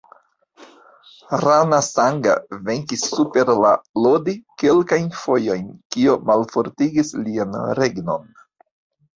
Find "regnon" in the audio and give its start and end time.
7.83-8.27